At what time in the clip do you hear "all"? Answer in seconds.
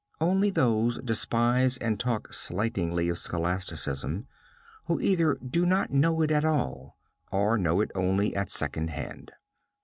6.43-6.97